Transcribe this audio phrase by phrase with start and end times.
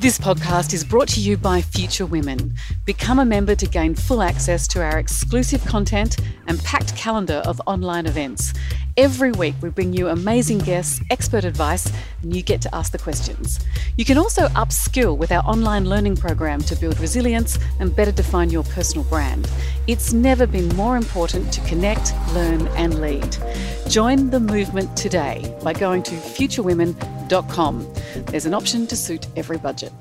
[0.00, 2.54] This podcast is brought to you by Future Women.
[2.84, 7.60] Become a member to gain full access to our exclusive content and packed calendar of
[7.66, 8.54] online events.
[8.98, 11.88] Every week, we bring you amazing guests, expert advice,
[12.20, 13.60] and you get to ask the questions.
[13.96, 18.50] You can also upskill with our online learning program to build resilience and better define
[18.50, 19.48] your personal brand.
[19.86, 23.36] It's never been more important to connect, learn, and lead.
[23.86, 27.94] Join the movement today by going to futurewomen.com.
[28.26, 29.92] There's an option to suit every budget.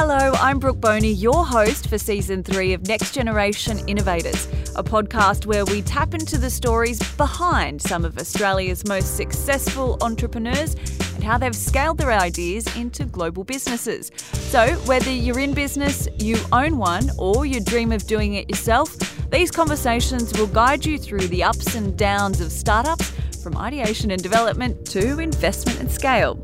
[0.00, 5.44] Hello, I'm Brooke Boney, your host for season three of Next Generation Innovators, a podcast
[5.44, 10.76] where we tap into the stories behind some of Australia's most successful entrepreneurs
[11.16, 14.12] and how they've scaled their ideas into global businesses.
[14.22, 18.96] So, whether you're in business, you own one, or you dream of doing it yourself,
[19.30, 23.10] these conversations will guide you through the ups and downs of startups,
[23.42, 26.38] from ideation and development to investment and scale.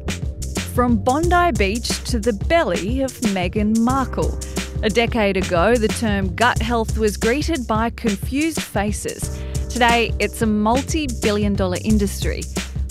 [0.75, 4.37] From Bondi Beach to the belly of Meghan Markle.
[4.83, 9.41] A decade ago, the term gut health was greeted by confused faces.
[9.69, 12.43] Today, it's a multi billion dollar industry.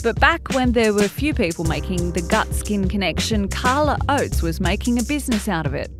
[0.02, 4.61] But back when there were few people making the gut skin connection, Carla Oates was
[4.61, 5.91] making a business out of it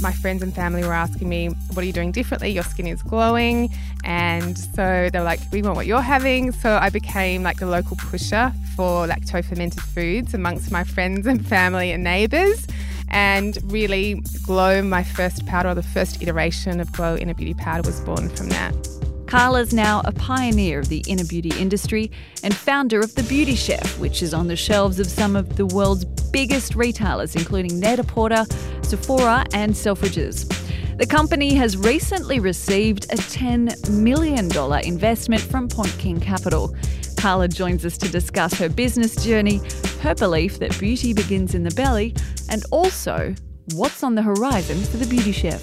[0.00, 2.50] my friends and family were asking me, What are you doing differently?
[2.50, 3.70] Your skin is glowing.
[4.04, 6.52] And so they were like, We want what you're having.
[6.52, 11.44] So I became like the local pusher for lacto fermented foods amongst my friends and
[11.46, 12.66] family and neighbours.
[13.10, 17.86] And really, Glow, my first powder, or the first iteration of Glow Inner Beauty powder,
[17.86, 19.07] was born from that.
[19.28, 22.10] Carla's now a pioneer of the inner beauty industry
[22.42, 25.66] and founder of The Beauty Chef, which is on the shelves of some of the
[25.66, 28.46] world's biggest retailers, including Net-a-Porter,
[28.80, 30.48] Sephora, and Selfridges.
[30.96, 34.46] The company has recently received a $10 million
[34.86, 36.74] investment from Point King Capital.
[37.18, 39.60] Carla joins us to discuss her business journey,
[40.00, 42.14] her belief that beauty begins in the belly,
[42.48, 43.34] and also
[43.74, 45.62] what's on the horizon for the beauty chef.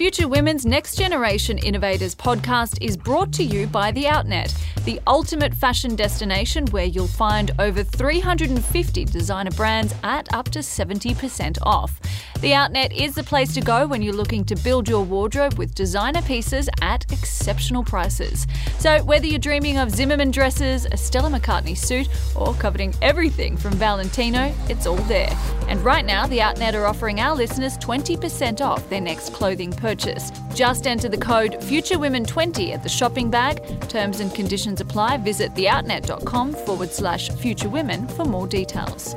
[0.00, 5.52] Future Women's Next Generation Innovators podcast is brought to you by The Outnet, the ultimate
[5.52, 12.00] fashion destination where you'll find over 350 designer brands at up to 70% off.
[12.40, 15.74] The Outnet is the place to go when you're looking to build your wardrobe with
[15.74, 18.46] designer pieces at exceptional prices.
[18.78, 23.74] So, whether you're dreaming of Zimmermann dresses, a Stella McCartney suit, or coveting everything from
[23.74, 25.28] Valentino, it's all there.
[25.68, 30.32] And right now, The Outnet are offering our listeners 20% off their next clothing purchase.
[30.54, 33.62] Just enter the code FutureWomen20 at the shopping bag.
[33.90, 35.18] Terms and conditions apply.
[35.18, 39.14] Visit theoutnet.com forward slash futurewomen for more details.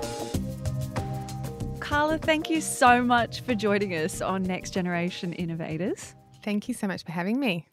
[1.94, 6.16] Carla, thank you so much for joining us on Next Generation Innovators.
[6.44, 7.68] Thank you so much for having me.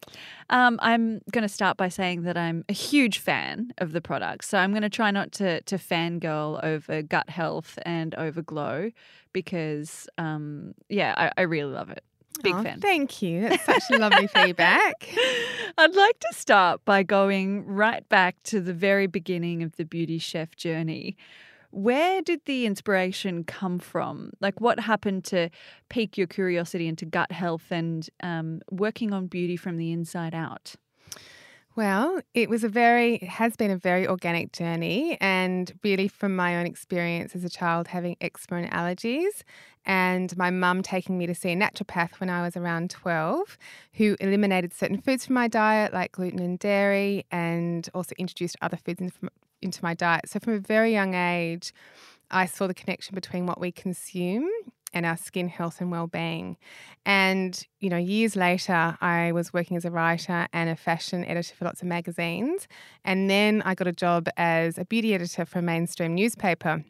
[0.51, 4.45] Um, I'm going to start by saying that I'm a huge fan of the product.
[4.45, 8.91] So I'm going to try not to, to fangirl over gut health and over glow
[9.33, 12.03] because, um, yeah, I, I, really love it.
[12.43, 12.79] Big oh, fan.
[12.79, 13.49] Thank you.
[13.49, 15.09] That's such lovely feedback.
[15.79, 20.19] I'd like to start by going right back to the very beginning of the beauty
[20.19, 21.17] chef journey.
[21.71, 24.31] Where did the inspiration come from?
[24.41, 25.49] Like, what happened to
[25.89, 30.75] pique your curiosity into gut health and um, working on beauty from the inside out?
[31.73, 36.35] Well, it was a very, it has been a very organic journey, and really from
[36.35, 39.43] my own experience as a child having eczema and allergies,
[39.85, 43.57] and my mum taking me to see a naturopath when I was around 12,
[43.93, 48.75] who eliminated certain foods from my diet, like gluten and dairy, and also introduced other
[48.75, 49.01] foods
[49.61, 50.29] into my diet.
[50.29, 51.73] So from a very young age,
[52.29, 54.49] I saw the connection between what we consume
[54.93, 56.57] and our skin health and well-being.
[57.05, 61.55] And you know, years later, I was working as a writer and a fashion editor
[61.55, 62.67] for lots of magazines,
[63.05, 66.83] and then I got a job as a beauty editor for a mainstream newspaper.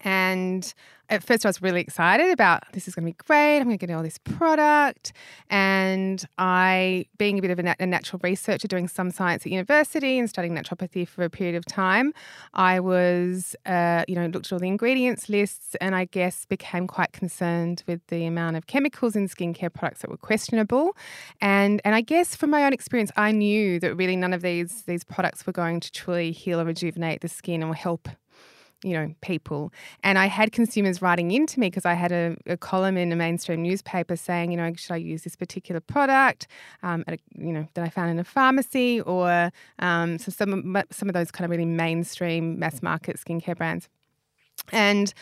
[0.00, 0.72] And
[1.10, 3.56] at first, I was really excited about this is going to be great.
[3.56, 5.12] I'm going to get all this product.
[5.50, 9.50] And I, being a bit of a, nat- a, natural researcher, doing some science at
[9.50, 12.14] university and studying naturopathy for a period of time,
[12.54, 16.86] I was, uh, you know, looked at all the ingredients lists and I guess became
[16.86, 20.96] quite concerned with the amount of chemicals in skincare products that were questionable.
[21.40, 24.82] And and I guess from my own experience, I knew that really none of these
[24.82, 28.08] these products were going to truly heal or rejuvenate the skin or help
[28.82, 29.72] you know, people.
[30.02, 33.16] And I had consumers writing into me because I had a, a, column in a
[33.16, 36.46] mainstream newspaper saying, you know, should I use this particular product,
[36.82, 41.08] um, a, you know, that I found in a pharmacy, or um, so some some
[41.08, 43.88] of those kind of really mainstream mass market skincare brands.
[44.72, 45.12] And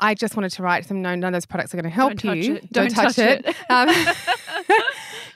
[0.00, 1.90] I just wanted to write to them, no, none of those products are going to
[1.90, 2.54] help Don't you.
[2.54, 3.46] Don't, Don't, touch, touch it.
[3.46, 3.56] it.
[3.70, 3.88] Um,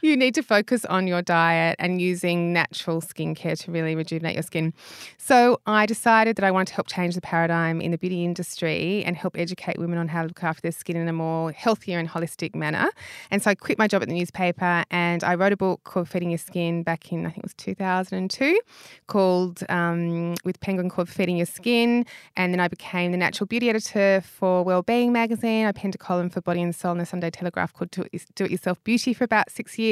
[0.03, 4.43] you need to focus on your diet and using natural skincare to really rejuvenate your
[4.43, 4.73] skin.
[5.17, 9.03] So I decided that I wanted to help change the paradigm in the beauty industry
[9.05, 11.99] and help educate women on how to look after their skin in a more healthier
[11.99, 12.91] and holistic manner.
[13.31, 16.09] And so I quit my job at the newspaper and I wrote a book called
[16.09, 18.61] Feeding Your Skin back in I think it was 2002,
[19.07, 22.07] called um, with Penguin called Feeding Your Skin.
[22.37, 25.67] And then I became the natural beauty editor for Wellbeing magazine.
[25.67, 28.25] I penned a column for Body and Soul in the Sunday Telegraph called Do It,
[28.35, 29.88] Do it Yourself Beauty for about six years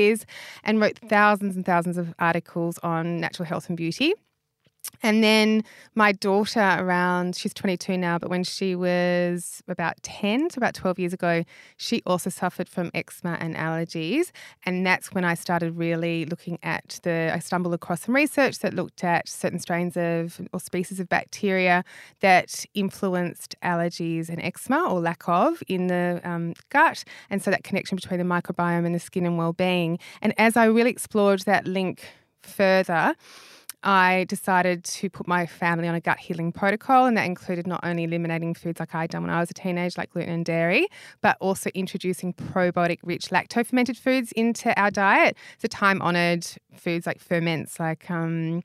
[0.64, 4.14] and wrote thousands and thousands of articles on natural health and beauty.
[5.02, 10.58] And then my daughter, around, she's 22 now, but when she was about 10, so
[10.58, 11.44] about 12 years ago,
[11.76, 14.30] she also suffered from eczema and allergies.
[14.64, 18.74] And that's when I started really looking at the, I stumbled across some research that
[18.74, 21.84] looked at certain strains of or species of bacteria
[22.20, 27.04] that influenced allergies and eczema or lack of in the um, gut.
[27.30, 29.98] And so that connection between the microbiome and the skin and well being.
[30.22, 32.02] And as I really explored that link
[32.42, 33.14] further,
[33.86, 37.80] I decided to put my family on a gut healing protocol, and that included not
[37.84, 40.88] only eliminating foods like I'd done when I was a teenager, like gluten and dairy,
[41.20, 45.36] but also introducing probiotic rich lacto fermented foods into our diet.
[45.58, 46.44] So, time honored
[46.74, 48.62] foods like ferments, like um,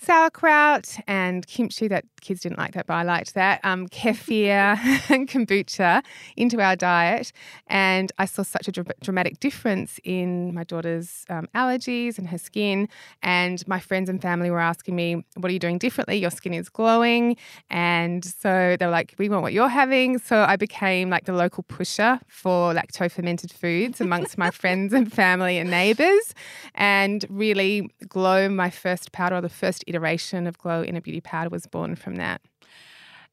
[0.00, 3.60] sauerkraut and kimchi that kids didn't like that, but I liked that.
[3.64, 4.78] Um, kefir
[5.10, 6.04] and kombucha
[6.36, 7.32] into our diet,
[7.66, 12.38] and I saw such a dr- dramatic difference in my daughter's um, allergies and her
[12.38, 12.88] skin.
[13.22, 16.16] And my friends and family were asking me, "What are you doing differently?
[16.16, 17.36] Your skin is glowing."
[17.70, 21.32] And so they were like, "We want what you're having." So I became like the
[21.32, 26.34] local pusher for lacto fermented foods amongst my friends and family and neighbours,
[26.74, 31.50] and really glow my first powder or the first iteration of Glow Inner Beauty Powder
[31.50, 32.40] was born from that.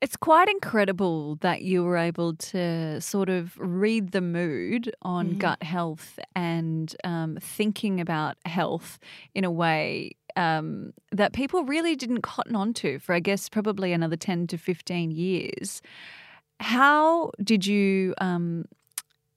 [0.01, 5.37] It's quite incredible that you were able to sort of read the mood on mm.
[5.39, 8.99] gut health and um, thinking about health
[9.33, 13.93] in a way um, that people really didn't cotton on to for, I guess, probably
[13.93, 15.81] another 10 to 15 years.
[16.59, 18.65] How did you um,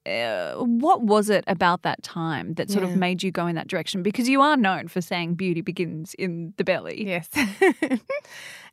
[0.09, 2.91] uh, what was it about that time that sort yeah.
[2.91, 4.03] of made you go in that direction?
[4.03, 7.05] Because you are known for saying beauty begins in the belly.
[7.05, 7.29] Yes.
[7.81, 7.99] and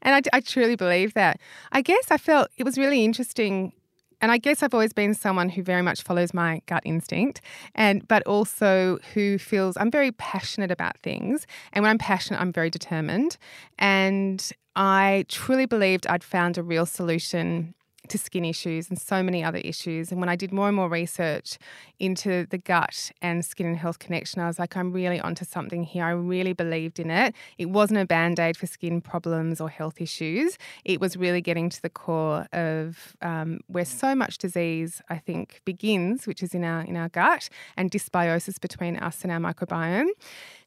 [0.04, 1.38] I, I truly believe that.
[1.72, 3.72] I guess I felt it was really interesting
[4.20, 7.40] and I guess I've always been someone who very much follows my gut instinct
[7.74, 12.52] and but also who feels I'm very passionate about things and when I'm passionate I'm
[12.52, 13.36] very determined
[13.78, 17.74] and I truly believed I'd found a real solution
[18.10, 20.10] to skin issues and so many other issues.
[20.10, 21.58] And when I did more and more research
[21.98, 25.84] into the gut and skin and health connection, I was like, I'm really onto something
[25.84, 26.04] here.
[26.04, 27.34] I really believed in it.
[27.58, 30.58] It wasn't a band aid for skin problems or health issues.
[30.84, 35.60] It was really getting to the core of um, where so much disease, I think,
[35.64, 40.08] begins, which is in our in our gut and dysbiosis between us and our microbiome.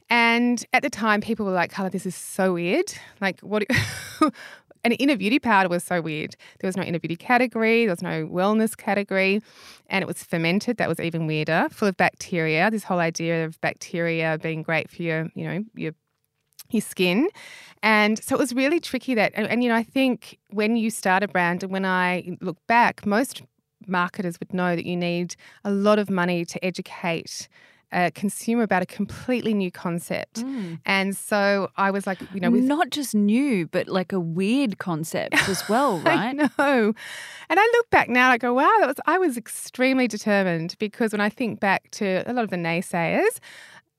[0.09, 2.91] And at the time, people were like, Carla, this is so weird.
[3.21, 3.63] Like, what?
[4.83, 6.35] And inner beauty powder was so weird.
[6.59, 9.41] There was no inner beauty category, there was no wellness category,
[9.87, 10.77] and it was fermented.
[10.77, 12.71] That was even weirder, full of bacteria.
[12.71, 15.93] This whole idea of bacteria being great for your, you know, your
[16.71, 17.29] your skin.
[17.81, 20.91] And so it was really tricky that, and, and, you know, I think when you
[20.91, 23.41] start a brand and when I look back, most
[23.87, 27.47] marketers would know that you need a lot of money to educate
[27.91, 30.43] a consumer about a completely new concept.
[30.43, 30.79] Mm.
[30.85, 34.77] And so I was like, you know, with, not just new, but like a weird
[34.77, 36.19] concept as well, right?
[36.19, 36.93] I know.
[37.49, 41.11] And I look back now, I go, wow, that was I was extremely determined because
[41.11, 43.39] when I think back to a lot of the naysayers,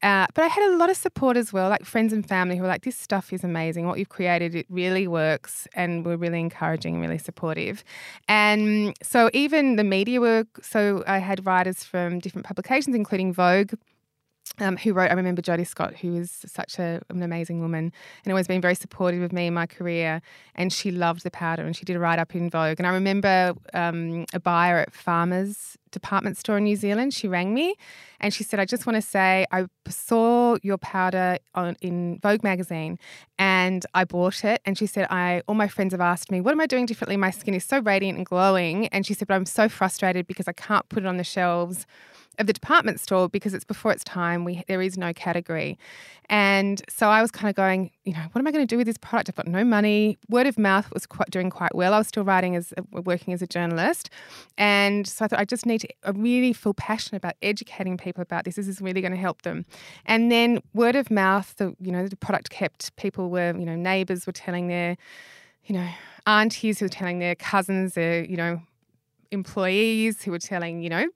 [0.02, 2.62] uh, but I had a lot of support as well, like friends and family who
[2.62, 3.86] were like, this stuff is amazing.
[3.86, 5.68] What you've created, it really works.
[5.74, 7.84] And were really encouraging and really supportive.
[8.26, 13.74] And so even the media work, so I had writers from different publications, including Vogue,
[14.58, 17.92] um, who wrote, I remember Jodie Scott, who is such a, an amazing woman
[18.24, 20.20] and always been very supportive of me in my career.
[20.54, 22.78] And she loved the powder and she did a write up in Vogue.
[22.78, 27.52] And I remember um, a buyer at Farmers department store in New Zealand, she rang
[27.52, 27.74] me
[28.20, 32.44] and she said, I just want to say, I saw your powder on, in Vogue
[32.44, 32.98] magazine
[33.38, 34.60] and I bought it.
[34.64, 37.16] And she said, I all my friends have asked me, what am I doing differently?
[37.16, 38.86] My skin is so radiant and glowing.
[38.88, 41.86] And she said, but I'm so frustrated because I can't put it on the shelves
[42.40, 44.44] of the department store because it's before its time.
[44.44, 45.78] We there is no category,
[46.28, 48.78] and so I was kind of going, you know, what am I going to do
[48.78, 49.28] with this product?
[49.28, 50.18] I've got no money.
[50.28, 51.92] Word of mouth was quite doing quite well.
[51.92, 54.10] I was still writing as uh, working as a journalist,
[54.56, 55.88] and so I thought I just need to.
[56.04, 58.56] I really feel passionate about educating people about this.
[58.56, 59.66] This is really going to help them,
[60.06, 61.54] and then word of mouth.
[61.56, 62.96] The you know the product kept.
[62.96, 64.96] People were you know neighbours were telling their
[65.66, 65.88] you know
[66.26, 68.62] aunties who were telling their cousins, their you know
[69.30, 71.06] employees who were telling you know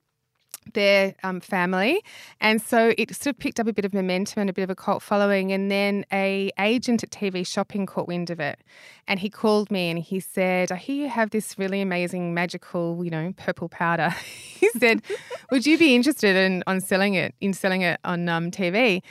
[0.73, 2.02] their um, family,
[2.40, 4.71] and so it sort of picked up a bit of momentum and a bit of
[4.71, 5.52] a cult following.
[5.52, 8.59] And then a agent at TV Shopping caught wind of it,
[9.06, 13.04] and he called me and he said, "I hear you have this really amazing, magical,
[13.04, 14.11] you know, purple powder."
[14.61, 15.02] he said,
[15.50, 19.02] "Would you be interested in on selling it in selling it on um, TV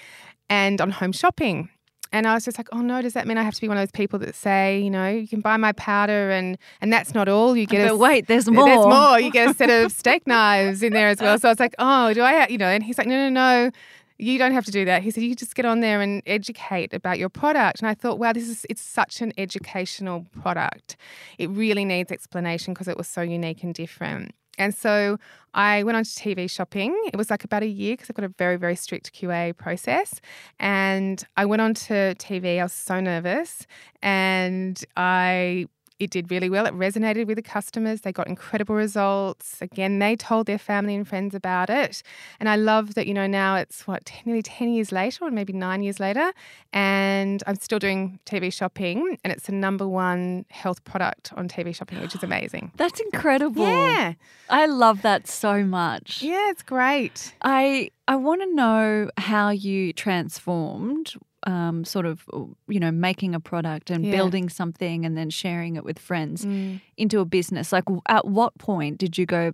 [0.49, 1.69] and on home shopping?"
[2.13, 3.75] And I was just like, oh no, does that mean I have to be one
[3.75, 7.15] of those people that say, you know, you can buy my powder and and that's
[7.15, 7.57] not all.
[7.57, 8.65] You get but a wait, there's more.
[8.65, 9.19] There's more.
[9.19, 11.39] You get a set of steak knives in there as well.
[11.39, 12.67] So I was like, oh, do I, you know?
[12.67, 13.71] And he's like, no, no, no.
[14.19, 15.01] You don't have to do that.
[15.01, 17.79] He said, you just get on there and educate about your product.
[17.79, 20.95] And I thought, wow, this is, it's such an educational product.
[21.39, 24.35] It really needs explanation because it was so unique and different.
[24.57, 25.17] And so
[25.53, 26.99] I went on to TV shopping.
[27.11, 30.19] It was like about a year because I've got a very, very strict QA process.
[30.59, 32.59] And I went on to TV.
[32.59, 33.67] I was so nervous.
[34.01, 35.67] And I
[35.99, 36.65] it did really well.
[36.65, 38.01] It resonated with the customers.
[38.01, 39.61] They got incredible results.
[39.61, 42.03] Again, they told their family and friends about it.
[42.39, 45.53] And I love that, you know, now it's what, nearly 10 years later or maybe
[45.53, 46.31] nine years later.
[46.71, 51.75] And I'm still doing TV shopping and it's the number one health product on TV
[51.75, 52.71] shopping, which is amazing.
[52.75, 53.67] That's incredible.
[53.67, 54.13] Yeah.
[54.49, 56.21] I love that so much.
[56.21, 57.33] Yeah, it's great.
[57.41, 61.13] I I want to know how you transformed
[61.47, 62.23] um, sort of,
[62.67, 64.11] you know, making a product and Yeah.
[64.11, 66.79] building something and then sharing it with friends Mm.
[66.97, 67.71] into a business.
[67.71, 69.53] Like, at what point did you go,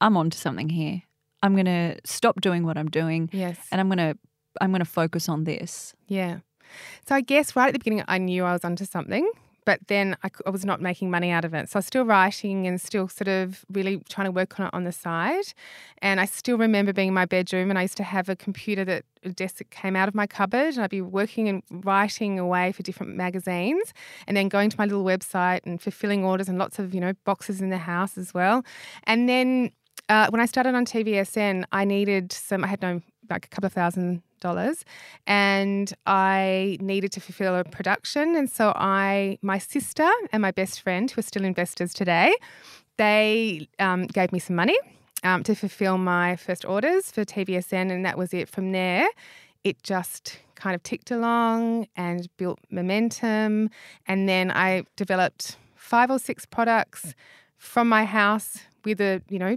[0.00, 1.02] I'm onto something here?
[1.42, 3.58] I'm going to stop doing what I'm doing Yes.
[3.70, 4.18] and I'm going to
[4.60, 5.94] I'm going to focus on this.
[6.06, 6.38] Yeah.
[7.08, 9.28] So I guess right at the beginning, I knew I was onto something,
[9.64, 11.68] but then I was not making money out of it.
[11.68, 14.74] So I was still writing and still sort of really trying to work on it
[14.74, 15.54] on the side.
[15.98, 18.84] And I still remember being in my bedroom and I used to have a computer
[18.84, 22.38] that a desk that came out of my cupboard and I'd be working and writing
[22.38, 23.94] away for different magazines
[24.26, 27.14] and then going to my little website and fulfilling orders and lots of, you know,
[27.24, 28.64] boxes in the house as well.
[29.04, 29.70] And then
[30.08, 33.66] uh, when I started on TVSN, I needed some, I had no, like a couple
[33.66, 34.84] of thousand dollars
[35.26, 38.36] and I needed to fulfill a production.
[38.36, 42.34] And so I, my sister and my best friend, who are still investors today,
[42.96, 44.78] they um, gave me some money
[45.22, 47.90] um, to fulfill my first orders for TVSN.
[47.90, 48.48] And that was it.
[48.48, 49.08] From there,
[49.64, 53.70] it just kind of ticked along and built momentum.
[54.06, 57.14] And then I developed five or six products
[57.56, 59.56] from my house with a, you know,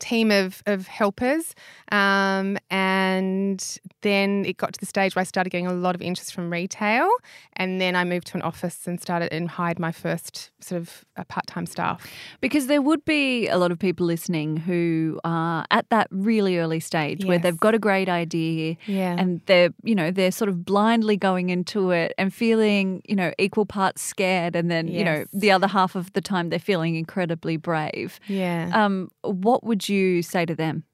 [0.00, 1.54] team of, of helpers.
[1.92, 6.02] Um, and then it got to the stage where I started getting a lot of
[6.02, 7.08] interest from retail.
[7.54, 11.04] And then I moved to an office and started and hired my first sort of
[11.16, 12.06] uh, part time staff.
[12.40, 16.80] Because there would be a lot of people listening who are at that really early
[16.80, 19.16] stage where they've got a great idea Yeah.
[19.18, 23.32] and they're, you know, they're sort of blindly going into it and feeling, you know,
[23.38, 26.96] equal parts scared and then, you know, the other half of the time they're feeling
[26.96, 28.20] incredibly brave.
[28.26, 28.70] yeah.
[28.74, 30.84] Um, what would you say to them?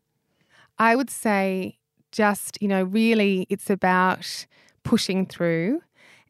[0.79, 1.79] I would say
[2.13, 4.47] just, you know, really it's about
[4.83, 5.83] pushing through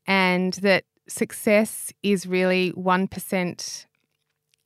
[0.06, 3.86] and that success is really 1%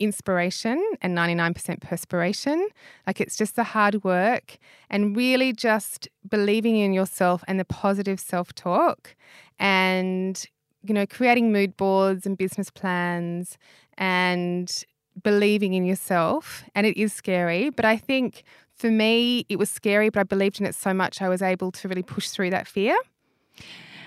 [0.00, 2.68] inspiration and 99% perspiration.
[3.06, 4.58] Like it's just the hard work
[4.90, 9.14] and really just believing in yourself and the positive self talk
[9.58, 10.44] and,
[10.82, 13.56] you know, creating mood boards and business plans
[13.96, 14.84] and
[15.24, 16.62] believing in yourself.
[16.76, 18.44] And it is scary, but I think
[18.76, 21.72] for me, it was scary, but I believed in it so much I was able
[21.72, 22.96] to really push through that fear.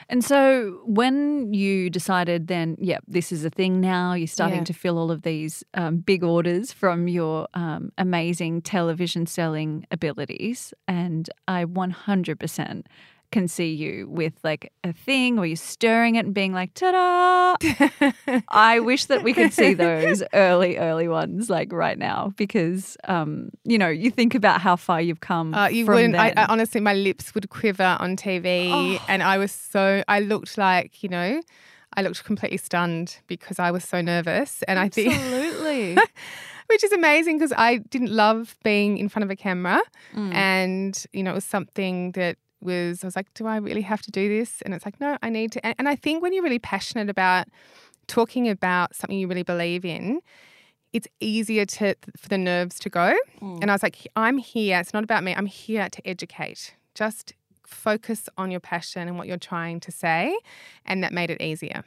[0.10, 4.64] And so when you decided then, yeah, this is a thing now, you're starting Yeah.
[4.66, 10.74] to fill all of these um, big orders from your um, amazing television selling abilities.
[10.88, 12.86] And I 100%
[13.32, 17.58] can see you with like a thing or you're stirring it and being like, ta
[17.60, 18.42] da.
[18.50, 23.50] I wish that we could see those early, early ones like right now because, um,
[23.66, 25.54] you know, you think about how far you've come.
[25.54, 26.16] Uh, you from wouldn't.
[26.16, 26.34] I.
[26.38, 29.06] I honestly, my lips would quiver on TV, Oh.
[29.10, 30.04] and I was so.
[30.08, 31.42] I looked like you know,
[31.96, 35.98] I looked completely stunned because I was so nervous, and I think, Absolutely.
[36.68, 39.82] which is amazing because I didn't love being in front of a camera,
[40.16, 40.34] Mm.
[40.34, 43.04] and you know, it was something that was.
[43.04, 44.62] I was like, do I really have to do this?
[44.64, 45.66] And it's like, no, I need to.
[45.66, 47.48] And, and I think when you're really passionate about
[48.08, 50.22] talking about something you really believe in.
[50.94, 53.16] It's easier to for the nerves to go.
[53.42, 53.62] Mm.
[53.62, 54.80] And I was like, I'm here.
[54.80, 55.36] It's not about me.
[55.36, 56.74] I'm here to educate.
[56.96, 57.34] Just
[57.66, 60.36] focus on your passion and what you're trying to say.
[60.86, 61.84] And that made it easier.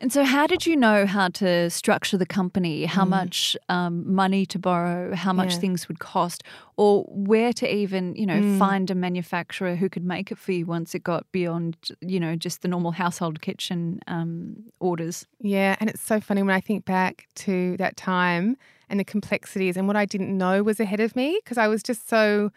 [0.00, 3.08] And so, how did you know how to structure the company, how mm.
[3.08, 5.58] much um, money to borrow, how much yeah.
[5.58, 6.44] things would cost,
[6.76, 8.58] or where to even, you know, mm.
[8.58, 12.36] find a manufacturer who could make it for you once it got beyond, you know,
[12.36, 15.26] just the normal household kitchen um, orders?
[15.40, 18.56] Yeah, and it's so funny when I think back to that time
[18.88, 21.82] and the complexities and what I didn't know was ahead of me because I was
[21.82, 22.52] just so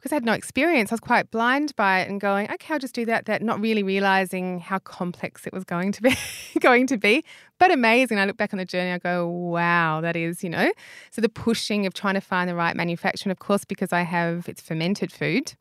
[0.00, 2.80] because I had no experience, I was quite blind by it and going, okay, I'll
[2.80, 6.16] just do that, that, not really realizing how complex it was going to be,
[6.60, 7.22] going to be,
[7.58, 8.18] but amazing.
[8.18, 10.72] I look back on the journey, I go, wow, that is, you know.
[11.10, 14.00] So the pushing of trying to find the right manufacturer, and of course, because I
[14.02, 15.52] have it's fermented food.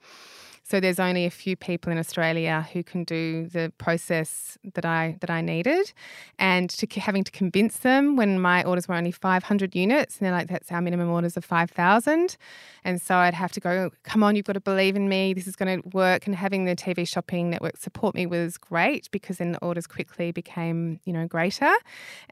[0.69, 5.17] So there's only a few people in Australia who can do the process that I
[5.21, 5.91] that I needed,
[6.37, 10.31] and to having to convince them when my orders were only 500 units, and they're
[10.31, 12.37] like, "That's our minimum orders of 5,000,"
[12.83, 15.33] and so I'd have to go, "Come on, you've got to believe in me.
[15.33, 19.09] This is going to work." And having the TV shopping network support me was great
[19.09, 21.73] because then the orders quickly became, you know, greater,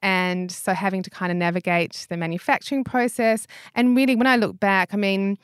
[0.04, 4.60] and so having to kind of navigate the manufacturing process, and really, when I look
[4.60, 5.40] back, I mean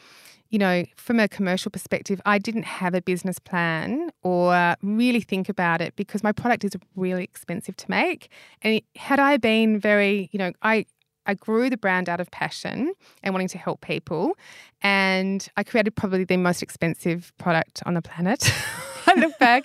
[0.54, 5.50] you know, from a commercial perspective, I didn't have a business plan or really think
[5.50, 8.30] about it because my product is really expensive to make.
[8.62, 10.86] And had I been very, you know, I
[11.26, 12.94] I grew the brand out of passion
[13.24, 14.38] and wanting to help people.
[14.84, 18.54] And I created probably the most expensive product on the planet.
[19.08, 19.64] I look back.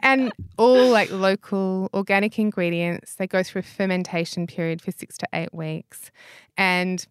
[0.00, 3.14] and all like local organic ingredients.
[3.14, 6.10] They go through a fermentation period for six to eight weeks.
[6.58, 7.06] And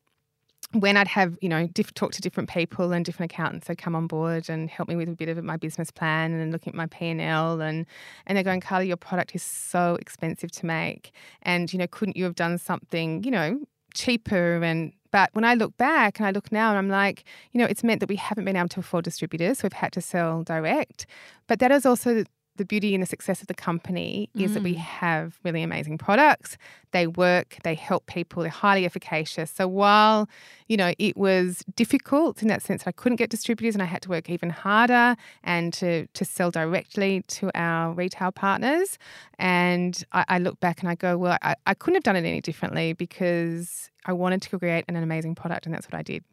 [0.73, 3.95] when I'd have, you know, diff- talk to different people and different accountants, they'd come
[3.95, 6.75] on board and help me with a bit of my business plan and looking at
[6.75, 7.85] my P and L, and
[8.25, 11.11] and they're going, Carly, your product is so expensive to make,
[11.43, 13.59] and you know, couldn't you have done something, you know,
[13.93, 17.59] cheaper and but when I look back and I look now, and I'm like, you
[17.59, 19.59] know, it's meant that we haven't been able to afford distributors.
[19.59, 21.05] So we've had to sell direct.
[21.45, 22.23] But that is also
[22.57, 24.53] the beauty and the success of the company is mm.
[24.55, 24.77] that we mm.
[24.77, 26.57] have really amazing products.
[26.91, 29.49] They work, they help people, they're highly efficacious.
[29.49, 30.29] So while,
[30.67, 33.85] you know, it was difficult in that sense that I couldn't get distributors and I
[33.85, 38.99] had to work even harder and to, to sell directly to our retail partners.
[39.39, 42.27] And I, I look back and I go, well, I, I couldn't have done it
[42.27, 46.23] any differently because I wanted to create an amazing product and that's what I did.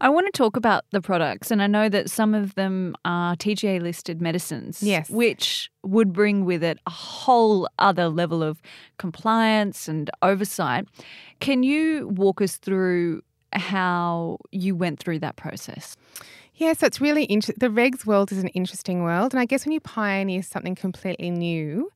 [0.00, 3.36] I want to talk about the products, and I know that some of them are
[3.36, 4.82] TGA listed medicines.
[4.82, 5.10] Yes.
[5.10, 8.60] Which would bring with it a whole other level of
[8.98, 10.86] compliance and oversight.
[11.40, 13.22] Can you walk us through
[13.52, 15.96] how you went through that process?
[16.54, 17.60] Yeah, so it's really interesting.
[17.60, 19.32] The regs world is an interesting world.
[19.32, 21.90] And I guess when you pioneer something completely new,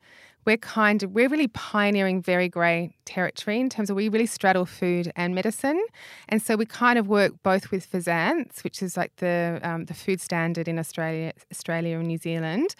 [0.45, 4.67] we're kind of we're really pioneering very grey territory in terms of we really straddle
[4.67, 5.85] food and medicine,
[6.29, 9.95] and so we kind of work both with FSANZ, which is like the um, the
[9.95, 12.75] food standard in Australia, Australia and New Zealand,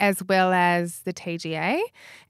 [0.00, 1.80] as well as the TGA.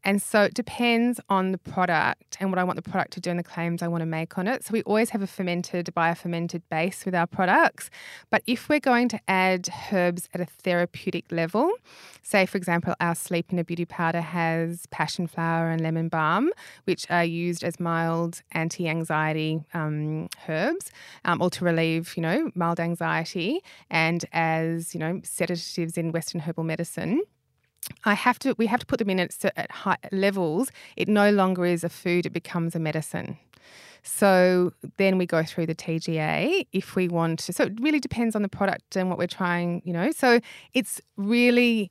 [0.05, 3.31] And so it depends on the product and what I want the product to do
[3.31, 4.65] and the claims I want to make on it.
[4.65, 7.91] So we always have a fermented, biofermented base with our products.
[8.31, 11.73] But if we're going to add herbs at a therapeutic level,
[12.23, 16.51] say, for example, our Sleep Inner Beauty powder has passion flower and lemon balm,
[16.85, 20.91] which are used as mild anti anxiety um, herbs
[21.25, 26.41] um, or to relieve, you know, mild anxiety and as, you know, sedatives in Western
[26.41, 27.23] herbal medicine
[28.05, 28.55] I have to.
[28.59, 30.71] We have to put them in at, at high levels.
[30.97, 33.39] It no longer is a food; it becomes a medicine.
[34.03, 37.53] So then we go through the TGA if we want to.
[37.53, 39.83] So it really depends on the product and what we're trying.
[39.85, 40.41] You know, so
[40.75, 41.91] it's really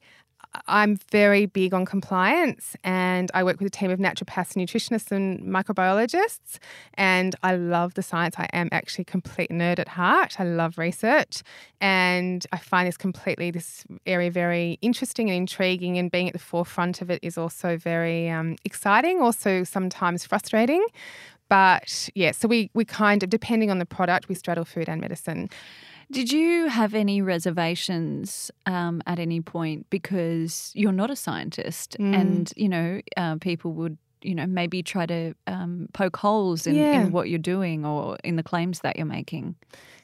[0.68, 5.42] I'm very big on compliance and I work with a team of naturopaths, nutritionists, and
[5.42, 6.60] microbiologists.
[6.96, 8.36] And I love the science.
[8.38, 10.40] I am actually a complete nerd at heart.
[10.40, 11.44] I love research.
[11.82, 15.98] And I find this completely, this area very interesting and intriguing.
[15.98, 20.86] And being at the forefront of it is also very um, exciting, also sometimes frustrating.
[21.50, 25.00] But yeah, so we, we kind of, depending on the product, we straddle food and
[25.00, 25.50] medicine.
[26.12, 32.16] Did you have any reservations um, at any point because you're not a scientist, mm.
[32.16, 36.76] and you know uh, people would you know maybe try to um, poke holes in,
[36.76, 37.02] yeah.
[37.02, 39.56] in what you're doing or in the claims that you're making?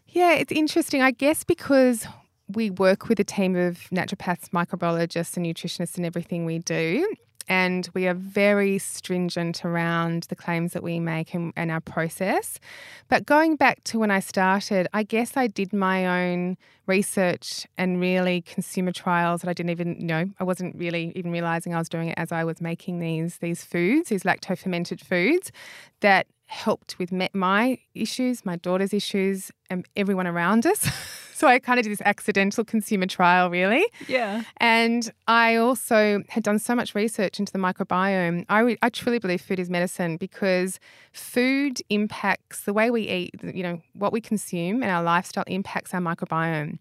[0.07, 1.01] Yeah, it's interesting.
[1.01, 2.07] I guess because
[2.49, 7.07] we work with a team of naturopaths, microbiologists, and nutritionists in everything we do
[7.47, 12.59] and we are very stringent around the claims that we make and, and, our process.
[13.07, 18.01] But going back to when I started, I guess I did my own research and
[18.01, 21.87] really consumer trials that I didn't even know I wasn't really even realizing I was
[21.87, 25.51] doing it as I was making these these foods, these lacto fermented foods
[26.01, 30.87] that helped with my issues, my daughter's issues, and everyone around us.
[31.33, 33.85] so I kind of did this accidental consumer trial, really.
[34.07, 34.43] Yeah.
[34.57, 38.45] And I also had done so much research into the microbiome.
[38.49, 40.77] I, re- I truly believe food is medicine because
[41.13, 45.93] food impacts the way we eat, you know, what we consume and our lifestyle impacts
[45.93, 46.79] our microbiome.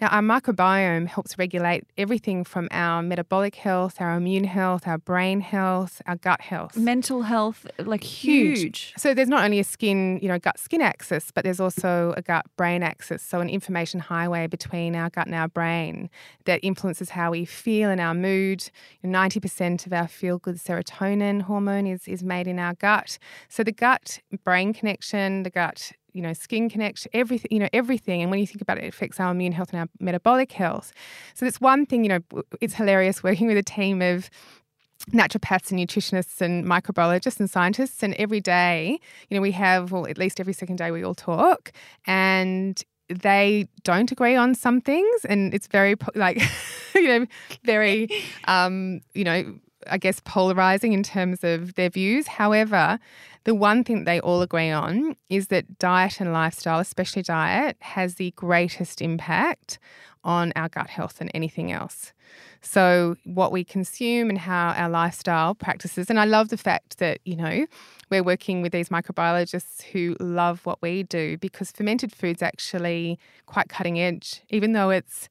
[0.00, 5.40] Now, our microbiome helps regulate everything from our metabolic health, our immune health, our brain
[5.42, 6.76] health, our gut health.
[6.76, 8.60] Mental health, like huge.
[8.60, 8.94] huge.
[8.96, 12.22] So there's not only a skin, you know, gut skin axis, but there's also a
[12.22, 13.22] gut brain axis.
[13.22, 16.10] So an information highway between our gut and our brain
[16.44, 18.70] that influences how we feel and our mood.
[19.04, 23.18] 90% of our feel good serotonin hormone is, is made in our gut.
[23.48, 28.20] So the gut brain connection, the gut you know skin connection everything you know everything
[28.20, 30.92] and when you think about it it affects our immune health and our metabolic health
[31.34, 34.28] so that's one thing you know it's hilarious working with a team of
[35.12, 40.06] naturopaths and nutritionists and microbiologists and scientists and every day you know we have well
[40.06, 41.72] at least every second day we all talk
[42.06, 46.40] and they don't agree on some things and it's very like
[46.94, 47.26] you know
[47.64, 48.08] very
[48.44, 49.58] um you know
[49.90, 52.26] i guess polarizing in terms of their views.
[52.26, 52.98] However
[53.44, 58.16] the one thing they all agree on is that diet and lifestyle especially diet has
[58.16, 59.78] the greatest impact
[60.22, 62.12] on our gut health than anything else
[62.62, 67.18] so what we consume and how our lifestyle practices and i love the fact that
[67.24, 67.66] you know
[68.10, 73.68] we're working with these microbiologists who love what we do because fermented food's actually quite
[73.68, 75.28] cutting edge, even though it's,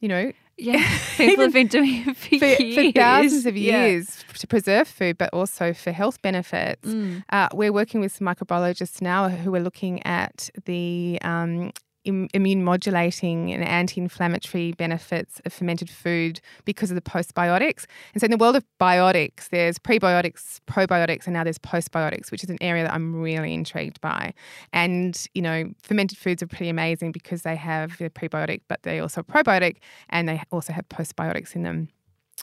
[0.00, 4.34] you know, yeah, people have been doing it for, for, for thousands of years yeah.
[4.38, 6.88] to preserve food, but also for health benefits.
[6.88, 7.24] Mm.
[7.28, 11.72] Uh, we're working with some microbiologists now who are looking at the um,
[12.04, 17.86] immune modulating and anti inflammatory benefits of fermented food because of the postbiotics.
[18.12, 22.44] And so, in the world of biotics, there's prebiotics, probiotics, and now there's postbiotics, which
[22.44, 24.34] is an area that I'm really intrigued by.
[24.72, 29.00] And, you know, fermented foods are pretty amazing because they have a prebiotic, but they
[29.00, 29.76] also probiotic,
[30.10, 31.88] and they also have postbiotics in them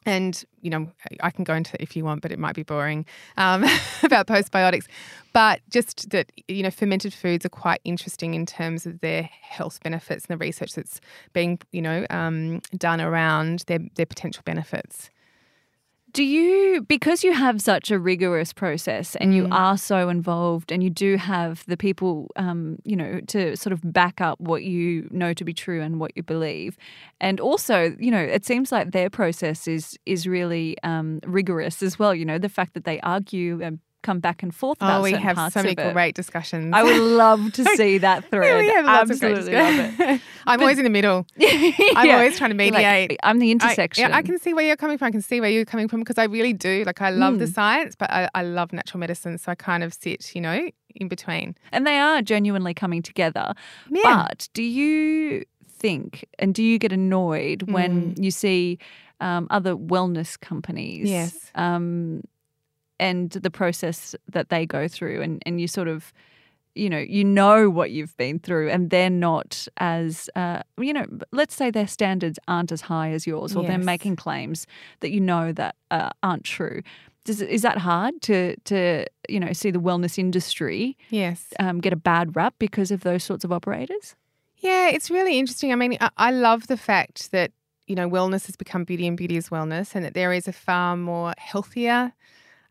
[0.05, 0.87] and you know
[1.21, 3.05] i can go into it if you want but it might be boring
[3.37, 3.63] um,
[4.03, 4.85] about postbiotics.
[5.33, 9.81] But just that you know fermented foods are quite interesting in terms of their health
[9.83, 10.99] benefits and the research that's
[11.33, 15.09] being you know um, done around their, their potential benefits
[16.13, 19.35] do you, because you have such a rigorous process and mm.
[19.35, 23.73] you are so involved and you do have the people, um, you know, to sort
[23.73, 26.77] of back up what you know to be true and what you believe,
[27.19, 31.97] and also, you know, it seems like their process is is really um, rigorous as
[31.97, 32.13] well.
[32.13, 34.99] You know, the fact that they argue and come back and forth about.
[34.99, 36.73] Oh, we have so many great discussions.
[36.73, 38.65] I would love to see that thread.
[38.65, 40.21] yeah, have lots Absolutely love it.
[40.47, 41.25] I'm but, always in the middle.
[41.41, 43.11] I'm always trying to mediate.
[43.11, 44.05] Like, I'm the intersection.
[44.05, 45.07] I, yeah, I can see where you're coming from.
[45.07, 46.83] I can see where you're coming from because I really do.
[46.85, 47.39] Like, I love mm.
[47.39, 49.37] the science, but I, I love natural medicine.
[49.37, 51.55] So I kind of sit, you know, in between.
[51.71, 53.53] And they are genuinely coming together.
[53.89, 54.01] Yeah.
[54.03, 55.45] But do you
[55.81, 57.73] think and do you get annoyed mm.
[57.73, 58.77] when you see
[59.19, 61.51] um, other wellness companies yes.
[61.55, 62.21] um,
[63.01, 66.13] and the process that they go through and, and you sort of
[66.75, 71.05] you know you know what you've been through and they're not as uh, you know
[71.31, 73.69] let's say their standards aren't as high as yours or yes.
[73.69, 74.65] they're making claims
[75.01, 76.81] that you know that uh, aren't true.
[77.25, 81.47] Does, is that hard to to you know see the wellness industry yes.
[81.59, 84.15] um, get a bad rap because of those sorts of operators?
[84.57, 85.73] Yeah it's really interesting.
[85.73, 87.51] I mean I, I love the fact that
[87.87, 90.53] you know wellness has become beauty and beauty is wellness and that there is a
[90.53, 92.13] far more healthier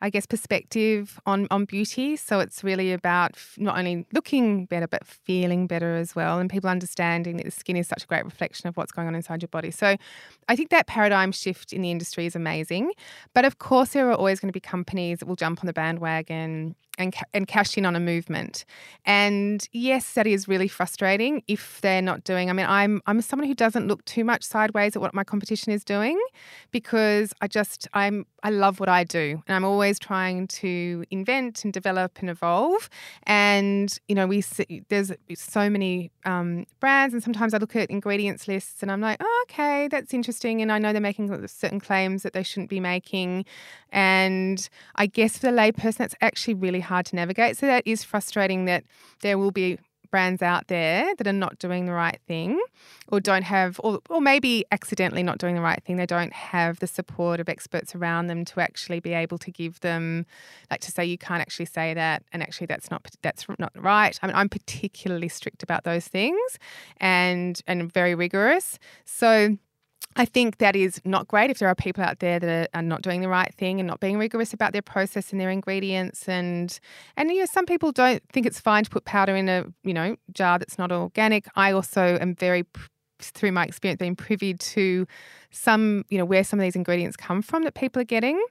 [0.03, 2.17] I guess, perspective on, on beauty.
[2.17, 6.71] So it's really about not only looking better, but feeling better as well, and people
[6.71, 9.49] understanding that the skin is such a great reflection of what's going on inside your
[9.49, 9.71] body.
[9.71, 9.97] So
[10.49, 12.93] I think that paradigm shift in the industry is amazing.
[13.35, 15.73] But of course, there are always going to be companies that will jump on the
[15.73, 18.65] bandwagon and, and cash in on a movement.
[19.07, 22.51] And yes, that is really frustrating if they're not doing.
[22.51, 25.73] I mean, I'm I'm someone who doesn't look too much sideways at what my competition
[25.73, 26.21] is doing
[26.71, 31.65] because I just I'm I love what I do, and I'm always trying to invent
[31.65, 32.89] and develop and evolve.
[33.25, 37.91] And you know, we see, there's so many um, brands, and sometimes I look at
[37.91, 41.81] ingredients lists, and I'm like, oh, okay, that's interesting, and I know they're making certain
[41.81, 43.47] claims that they shouldn't be making,
[43.93, 47.57] and I guess for the layperson, that's actually really hard to navigate.
[47.57, 48.85] So that is frustrating that
[49.23, 49.79] there will be
[50.11, 52.61] brands out there that are not doing the right thing
[53.09, 55.97] or don't have or, or maybe accidentally not doing the right thing.
[55.97, 59.81] They don't have the support of experts around them to actually be able to give
[59.81, 60.27] them
[60.71, 64.19] like to say you can't actually say that and actually that's not that's not right.
[64.23, 66.59] I mean i'm particularly strict about those things
[66.99, 68.79] and and very rigorous.
[69.05, 69.57] So
[70.17, 73.03] I think that is not great if there are people out there that are, not
[73.03, 76.79] doing the right thing and not being rigorous about their process and their ingredients and
[77.17, 79.95] and you know some people don't think it's fine to put powder in a you
[79.95, 81.47] know jar that's not organic.
[81.55, 82.65] I also am very
[83.29, 85.07] through my experience, been privy to
[85.51, 88.43] some, you know, where some of these ingredients come from that people are getting.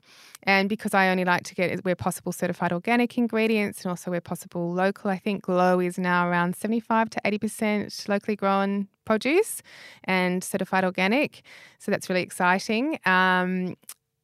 [0.43, 4.21] And because I only like to get, where possible, certified organic ingredients and also where
[4.21, 9.63] possible local, I think Glow is now around 75 to 80% locally grown produce
[10.03, 11.41] and certified organic.
[11.79, 12.99] So that's really exciting.
[13.05, 13.75] Um,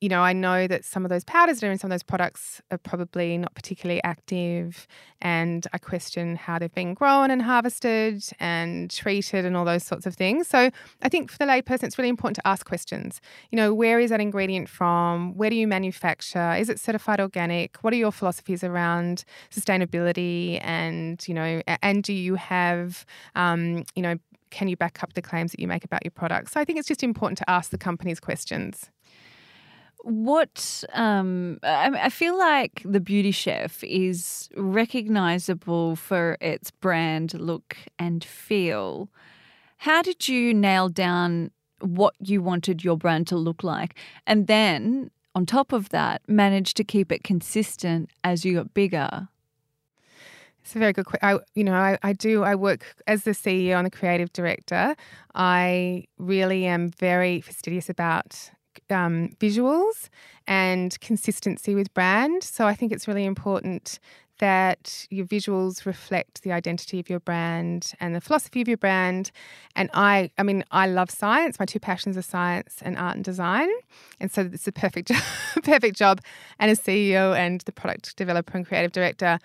[0.06, 2.62] you know, I know that some of those powders are in some of those products
[2.70, 4.86] are probably not particularly active,
[5.20, 10.06] and I question how they've been grown and harvested and treated and all those sorts
[10.06, 10.48] of things.
[10.48, 10.70] So
[11.02, 13.20] I think for the layperson, it's really important to ask questions.
[13.50, 15.36] You know, where is that ingredient from?
[15.36, 16.54] Where do you manufacture?
[16.54, 17.78] Is it certified organic?
[17.78, 20.60] What are your philosophies around sustainability?
[20.62, 24.18] And you know, and do you have, um, you know,
[24.52, 26.52] can you back up the claims that you make about your products?
[26.52, 28.92] So I think it's just important to ask the companies questions.
[30.04, 37.78] What um, I, I feel like the Beauty Chef is recognizable for its brand look
[37.98, 39.10] and feel.
[39.78, 43.96] How did you nail down what you wanted your brand to look like?
[44.28, 49.28] And then on top of that, manage to keep it consistent as you got bigger?
[50.64, 51.28] It's a very good question.
[51.28, 52.44] I, you know, I, I do.
[52.44, 54.96] I work as the CEO and the creative director.
[55.36, 58.50] I really am very fastidious about
[58.90, 60.10] um, visuals
[60.48, 62.44] and consistency with brand.
[62.44, 64.00] So I think it's really important
[64.40, 69.32] that your visuals reflect the identity of your brand and the philosophy of your brand.
[69.76, 71.58] And I, I mean, I love science.
[71.58, 73.70] My two passions are science and art and design.
[74.20, 75.12] And so it's a perfect,
[75.64, 76.22] perfect job.
[76.60, 79.40] And as CEO and the product developer and creative director,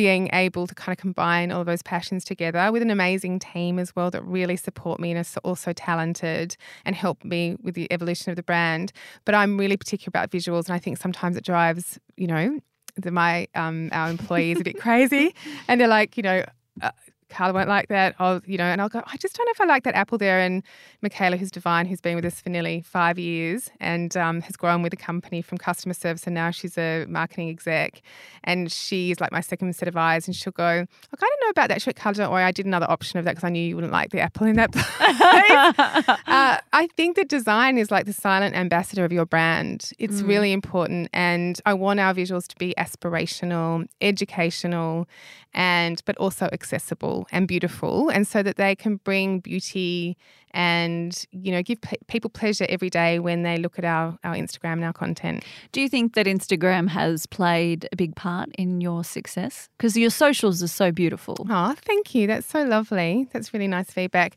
[0.00, 3.78] being able to kind of combine all of those passions together with an amazing team
[3.78, 7.86] as well that really support me and are also talented and help me with the
[7.92, 8.92] evolution of the brand.
[9.26, 12.60] But I'm really particular about visuals, and I think sometimes it drives, you know,
[12.96, 15.34] the, my um, our employees a bit crazy,
[15.68, 16.46] and they're like, you know,
[16.80, 16.92] uh,
[17.30, 18.14] Carla won't like that.
[18.18, 20.18] I'll, you know, and I'll go, I just don't know if I like that apple
[20.18, 20.40] there.
[20.40, 20.62] And
[21.00, 24.82] Michaela, who's divine, who's been with us for nearly five years and um, has grown
[24.82, 26.24] with the company from customer service.
[26.26, 28.02] And now she's a marketing exec.
[28.44, 30.26] And she's like my second set of eyes.
[30.26, 31.82] And she'll go, Look, I don't know about that.
[31.82, 32.44] She'll Carla, don't worry.
[32.44, 34.56] I did another option of that because I knew you wouldn't like the apple in
[34.56, 34.86] that place.
[36.26, 39.92] uh, I think that design is like the silent ambassador of your brand.
[39.98, 40.28] It's mm.
[40.28, 41.08] really important.
[41.12, 45.08] And I want our visuals to be aspirational, educational,
[45.52, 50.16] and but also accessible and beautiful and so that they can bring beauty
[50.52, 54.34] and you know give pe- people pleasure every day when they look at our our
[54.34, 55.44] Instagram and our content.
[55.72, 60.10] Do you think that Instagram has played a big part in your success because your
[60.10, 61.36] socials are so beautiful?
[61.48, 62.26] Oh, thank you.
[62.26, 63.28] That's so lovely.
[63.32, 64.36] That's really nice feedback.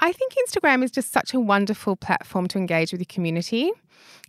[0.00, 3.70] I think Instagram is just such a wonderful platform to engage with your community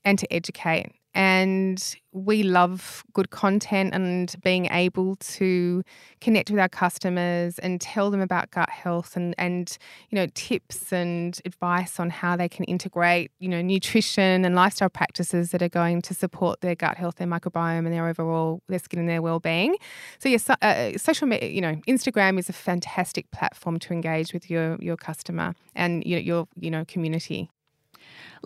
[0.03, 5.81] and to educate and we love good content and being able to
[6.19, 9.77] connect with our customers and tell them about gut health and and
[10.09, 14.89] you know tips and advice on how they can integrate you know nutrition and lifestyle
[14.89, 18.79] practices that are going to support their gut health their microbiome and their overall their
[18.79, 19.75] skin and their well-being.
[20.19, 24.49] So yes uh, social media you know Instagram is a fantastic platform to engage with
[24.49, 27.49] your your customer and your your you know community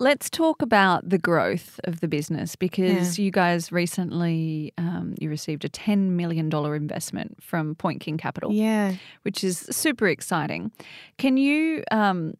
[0.00, 3.24] Let's talk about the growth of the business because yeah.
[3.24, 8.50] you guys recently um, you received a ten million dollar investment from Point King Capital.
[8.50, 10.72] Yeah, which is super exciting.
[11.18, 12.32] Can you um,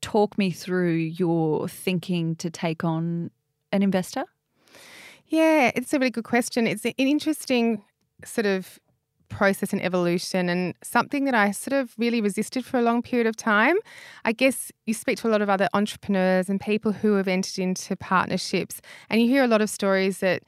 [0.00, 3.32] talk me through your thinking to take on
[3.72, 4.24] an investor?
[5.26, 6.68] Yeah, it's a really good question.
[6.68, 7.82] It's an interesting
[8.24, 8.78] sort of
[9.30, 13.26] process and evolution and something that I sort of really resisted for a long period
[13.26, 13.76] of time.
[14.24, 17.58] I guess you speak to a lot of other entrepreneurs and people who have entered
[17.58, 20.42] into partnerships and you hear a lot of stories that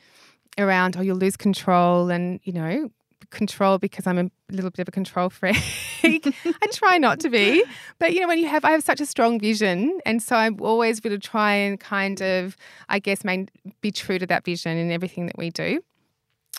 [0.58, 2.90] around oh you'll lose control and you know
[3.30, 5.56] control because I'm a little bit of a control freak.
[6.04, 7.64] I try not to be,
[7.98, 10.60] but you know when you have I have such a strong vision and so I'm
[10.60, 12.56] always going to try and kind of
[12.88, 13.48] I guess main,
[13.80, 15.82] be true to that vision in everything that we do.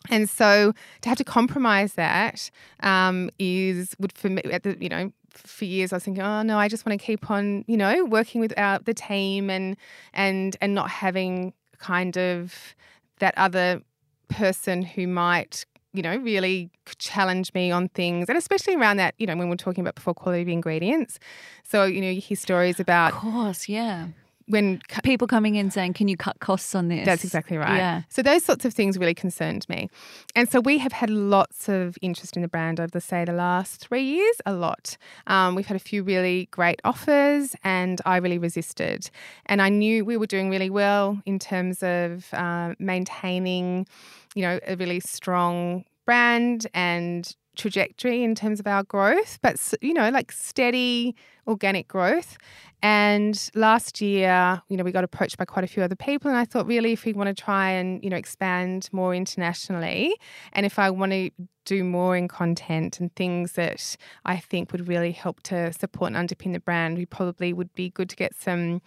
[0.10, 2.50] And so to have to compromise that
[2.82, 6.44] um, is would for me at the you know for years I was thinking oh
[6.44, 9.78] no I just want to keep on you know working with our, the team and
[10.14, 12.76] and and not having kind of
[13.20, 13.82] that other
[14.28, 18.28] person who might you know really challenge me on things.
[18.28, 21.20] And especially around that you know when we're talking about before quality of ingredients.
[21.64, 24.08] So you know you hear stories about of course yeah
[24.48, 27.78] when people coming in saying, "Can you cut costs on this?" That's exactly right.
[27.78, 28.02] Yeah.
[28.10, 29.90] So those sorts of things really concerned me,
[30.36, 33.34] and so we have had lots of interest in the brand over the say the
[33.34, 34.36] last three years.
[34.46, 34.98] A lot.
[35.28, 39.10] Um, we've had a few really great offers, and I really resisted.
[39.46, 43.88] And I knew we were doing really well in terms of uh, maintaining,
[44.36, 49.94] you know, a really strong brand and trajectory in terms of our growth, but you
[49.94, 51.16] know, like steady
[51.48, 52.38] organic growth.
[52.84, 56.38] And last year, you know, we got approached by quite a few other people, and
[56.38, 60.14] I thought, really, if we want to try and you know expand more internationally,
[60.52, 61.32] and if I want to
[61.64, 66.30] do more in content and things that I think would really help to support and
[66.30, 68.82] underpin the brand, we probably would be good to get some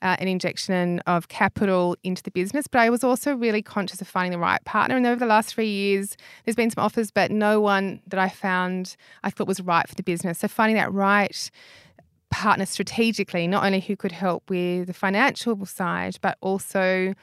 [0.00, 2.66] uh, an injection of capital into the business.
[2.66, 5.50] But I was also really conscious of finding the right partner, and over the last
[5.50, 9.60] three years, there's been some offers, but no one that I found I thought was
[9.60, 10.38] right for the business.
[10.38, 11.50] So finding that right
[12.32, 17.14] partner strategically, not only who could help with the financial side, but also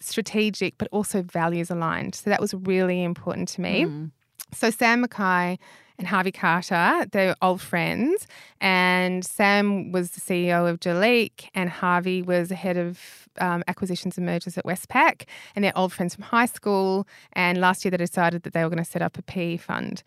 [0.00, 2.14] strategic, but also values aligned.
[2.14, 3.84] So that was really important to me.
[3.84, 4.10] Mm.
[4.54, 5.58] So Sam Mackay
[5.98, 8.26] and Harvey Carter, they're old friends.
[8.60, 14.16] And Sam was the CEO of Jurlique, and Harvey was the head of um, acquisitions
[14.16, 15.24] and mergers at Westpac.
[15.54, 17.06] And they're old friends from high school.
[17.32, 20.02] And last year they decided that they were going to set up a PE fund.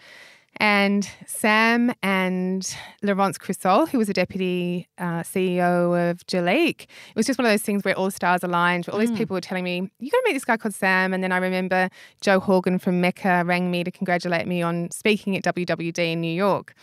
[0.57, 7.25] And Sam and Laurence Crisol, who was a deputy uh, CEO of Jurlique, it was
[7.25, 8.87] just one of those things where all the stars aligned.
[8.89, 9.17] All these mm.
[9.17, 11.37] people were telling me, "You got to meet this guy called Sam." And then I
[11.37, 16.21] remember Jo Horgan from Mecca rang me to congratulate me on speaking at WWD in
[16.21, 16.75] New York.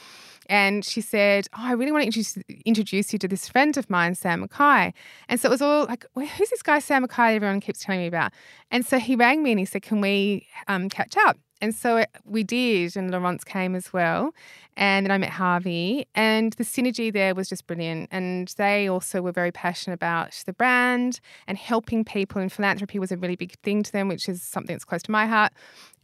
[0.48, 3.90] And she said, Oh, I really want to introduce, introduce you to this friend of
[3.90, 4.94] mine, Sam Mackay.
[5.28, 8.00] And so it was all like, well, Who's this guy, Sam Mackay, everyone keeps telling
[8.00, 8.32] me about?
[8.70, 11.36] And so he rang me and he said, Can we um, catch up?
[11.60, 14.32] And so we did, and Laurence came as well.
[14.76, 18.08] And then I met Harvey, and the synergy there was just brilliant.
[18.12, 23.10] And they also were very passionate about the brand and helping people, and philanthropy was
[23.10, 25.52] a really big thing to them, which is something that's close to my heart.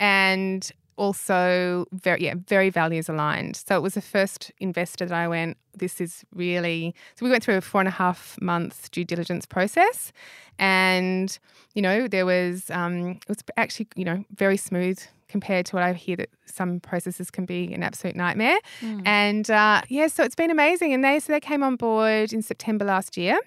[0.01, 5.27] And also very yeah very values aligned so it was the first investor that i
[5.27, 9.05] went this is really so we went through a four and a half month due
[9.05, 10.13] diligence process
[10.59, 11.39] and
[11.75, 15.83] you know there was um it was actually you know very smooth compared to what
[15.83, 18.59] I hear that some processes can be an absolute nightmare.
[18.81, 19.03] Mm.
[19.05, 20.93] And uh, yeah, so it's been amazing.
[20.93, 23.39] And they so they came on board in September last year,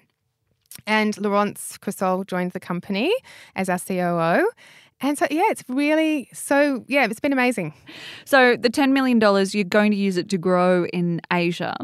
[0.86, 3.12] and Laurence Crisol joined the company
[3.56, 4.48] as our COO.
[5.00, 7.72] And so, yeah, it's really so, yeah, it's been amazing.
[8.24, 9.20] So, the $10 million,
[9.52, 11.76] you're going to use it to grow in Asia.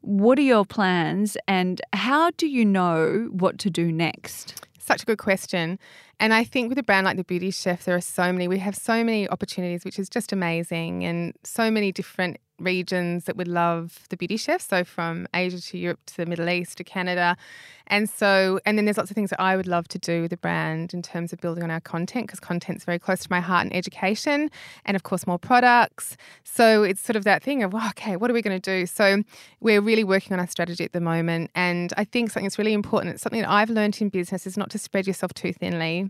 [0.00, 4.66] What are your plans and how do you know what to do next?
[4.78, 5.78] Such a good question.
[6.20, 8.58] And I think with a brand like the Beauty Chef, there are so many, we
[8.58, 13.48] have so many opportunities, which is just amazing, and so many different regions that would
[13.48, 14.60] love the Beauty Chef.
[14.60, 17.38] So from Asia to Europe to the Middle East to Canada.
[17.86, 20.30] And so, and then there's lots of things that I would love to do with
[20.30, 23.40] the brand in terms of building on our content because content's very close to my
[23.40, 24.50] heart and education,
[24.84, 26.16] and of course, more products.
[26.44, 28.86] So it's sort of that thing of, well, okay, what are we going to do?
[28.86, 29.22] So
[29.60, 31.50] we're really working on our strategy at the moment.
[31.54, 34.56] And I think something that's really important, it's something that I've learned in business is
[34.56, 36.09] not to spread yourself too thinly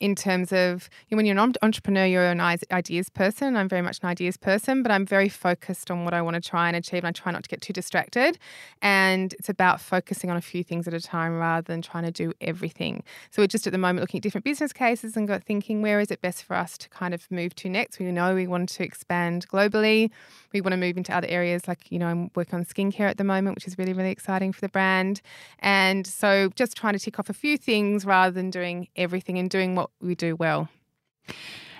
[0.00, 3.56] in terms of you know, when you're an entrepreneur, you're an ideas person.
[3.56, 6.40] I'm very much an ideas person, but I'm very focused on what I want to
[6.40, 7.04] try and achieve.
[7.04, 8.38] And I try not to get too distracted.
[8.82, 12.10] And it's about focusing on a few things at a time rather than trying to
[12.10, 13.02] do everything.
[13.30, 16.00] So we're just at the moment looking at different business cases and got thinking where
[16.00, 17.98] is it best for us to kind of move to next.
[17.98, 20.10] We know we want to expand globally.
[20.52, 23.18] We want to move into other areas like, you know, I'm working on skincare at
[23.18, 25.20] the moment, which is really, really exciting for the brand.
[25.58, 29.50] And so just trying to tick off a few things rather than doing everything and
[29.50, 30.68] doing what what we do well.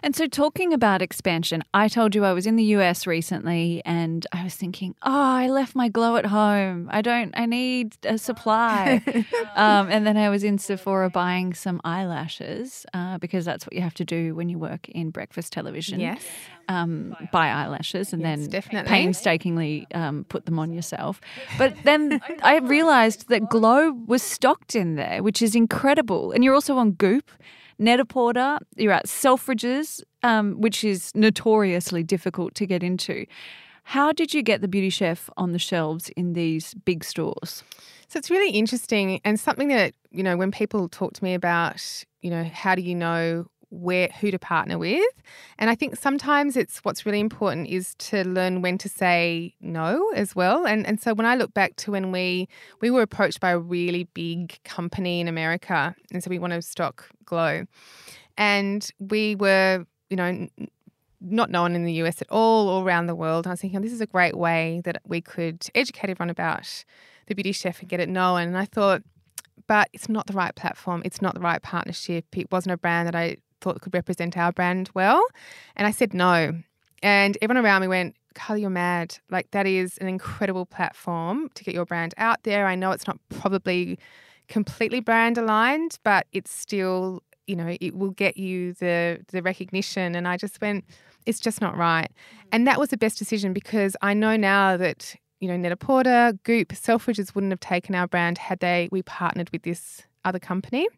[0.02, 4.24] And so, talking about expansion, I told you I was in the US recently and
[4.30, 6.88] I was thinking, oh, I left my glow at home.
[6.92, 9.02] I don't, I need a supply.
[9.56, 13.80] um, and then I was in Sephora buying some eyelashes uh, because that's what you
[13.80, 15.98] have to do when you work in breakfast television.
[15.98, 16.22] Yes.
[16.68, 18.88] Um, buy eyelashes and yes, then definitely.
[18.88, 21.20] painstakingly um, put them on yourself.
[21.58, 26.30] But then I realized that Glow was stocked in there, which is incredible.
[26.30, 27.30] And you're also on Goop.
[27.78, 33.26] Net-a-Porter, you're at Selfridges, um, which is notoriously difficult to get into.
[33.84, 37.62] How did you get the Beauty Chef on the shelves in these big stores?
[38.08, 42.04] So it's really interesting and something that, you know, when people talk to me about,
[42.20, 45.22] you know, how do you know where who to partner with.
[45.58, 50.10] And I think sometimes it's what's really important is to learn when to say no
[50.14, 50.66] as well.
[50.66, 52.48] And and so when I look back to when we
[52.80, 56.62] we were approached by a really big company in America, and so we want to
[56.62, 57.66] stock Glow,
[58.36, 60.48] and we were you know
[61.20, 63.46] not known in the US at all, all around the world.
[63.46, 66.30] And I was thinking, oh, this is a great way that we could educate everyone
[66.30, 66.84] about
[67.26, 68.42] the Beauty Chef and get it known.
[68.42, 69.02] And I thought,
[69.66, 71.02] but it's not the right platform.
[71.04, 72.26] It's not the right partnership.
[72.36, 75.24] It wasn't a brand that I thought could represent our brand well.
[75.76, 76.52] And I said no.
[77.02, 79.18] And everyone around me went, Carly, you're mad.
[79.30, 82.66] Like, that is an incredible platform to get your brand out there.
[82.66, 83.98] I know it's not probably
[84.48, 90.14] completely brand aligned, but it's still, you know, it will get you the the recognition.
[90.14, 90.84] And I just went,
[91.24, 92.10] it's just not right.
[92.10, 92.48] Mm.
[92.52, 96.68] And that was the best decision because I know now that you know Net-a-Porter, Goop,
[96.68, 100.86] Selfridges wouldn't have taken our brand had they we partnered with this other company.
[100.86, 100.96] Mm.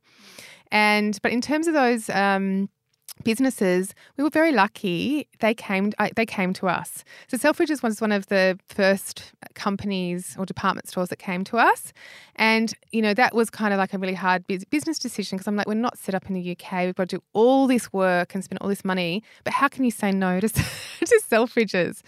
[0.70, 2.68] And but in terms of those um,
[3.24, 5.28] businesses, we were very lucky.
[5.40, 7.04] They came, uh, they came to us.
[7.28, 11.92] So Selfridges was one of the first companies or department stores that came to us,
[12.36, 15.56] and you know that was kind of like a really hard business decision because I'm
[15.56, 16.84] like, we're not set up in the UK.
[16.84, 19.84] We've got to do all this work and spend all this money, but how can
[19.84, 22.02] you say no to to Selfridges?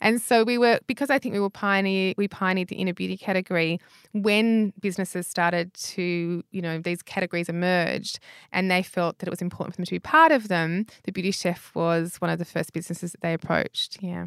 [0.00, 2.14] And so we were because I think we were pioneer.
[2.16, 3.80] We pioneered the inner beauty category
[4.12, 8.18] when businesses started to you know these categories emerged,
[8.52, 10.86] and they felt that it was important for them to be part of them them,
[11.04, 13.98] the Beauty Chef was one of the first businesses that they approached.
[14.00, 14.26] Yeah.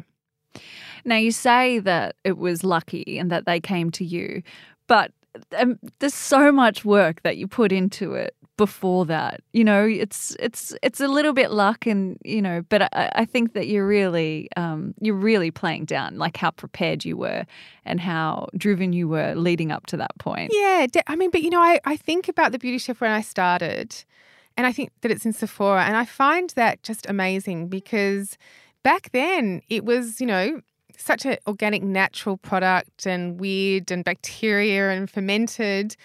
[1.04, 4.42] Now, you say that it was lucky and that they came to you,
[4.86, 5.12] but
[5.56, 9.40] um, there's so much work that you put into it before that.
[9.52, 13.24] You know, it's it's it's a little bit luck, and you know, but I, I
[13.24, 17.46] think that you're really um, you're really playing down like how prepared you were
[17.84, 20.52] and how driven you were leading up to that point.
[20.52, 23.22] Yeah, I mean, but you know, I I think about the Beauty Chef when I
[23.22, 24.04] started.
[24.56, 25.84] And I think that it's in Sephora.
[25.84, 28.36] And I find that just amazing because
[28.82, 30.60] back then it was, you know,
[30.96, 35.96] such an organic, natural product and weird and bacteria and fermented.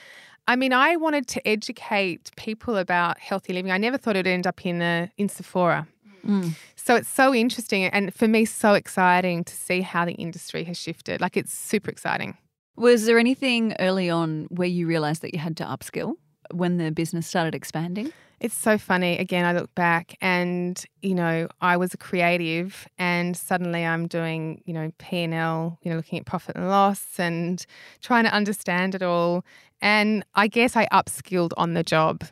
[0.48, 3.72] I mean, I wanted to educate people about healthy living.
[3.72, 5.88] I never thought it would end up in a, in Sephora.
[6.26, 6.56] Mm.
[6.76, 10.78] So it's so interesting and for me so exciting to see how the industry has
[10.78, 11.22] shifted.
[11.22, 12.38] Like it's super exciting.
[12.76, 16.16] Was there anything early on where you realized that you had to upskill
[16.52, 18.12] when the business started expanding?
[18.40, 19.18] It's so funny.
[19.18, 24.62] Again, I look back and, you know, I was a creative and suddenly I'm doing,
[24.66, 27.66] you know, P&L, you know, looking at profit and loss and
[28.02, 29.46] trying to understand it all.
[29.82, 32.24] And I guess I upskilled on the job.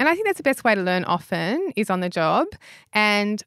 [0.00, 2.48] And I think that's the best way to learn often is on the job.
[2.92, 3.42] And